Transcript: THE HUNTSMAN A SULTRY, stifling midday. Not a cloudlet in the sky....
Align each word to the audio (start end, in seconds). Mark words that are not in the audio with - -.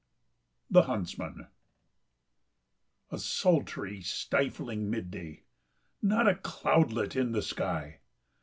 THE 0.67 0.81
HUNTSMAN 0.85 1.45
A 3.11 3.19
SULTRY, 3.19 4.01
stifling 4.01 4.89
midday. 4.89 5.43
Not 6.01 6.27
a 6.27 6.33
cloudlet 6.41 7.15
in 7.15 7.33
the 7.33 7.43
sky.... 7.43 7.99